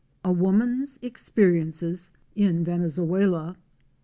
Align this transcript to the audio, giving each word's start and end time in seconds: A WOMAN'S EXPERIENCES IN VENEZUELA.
A 0.25 0.31
WOMAN'S 0.31 0.97
EXPERIENCES 1.03 2.09
IN 2.35 2.63
VENEZUELA. 2.63 3.55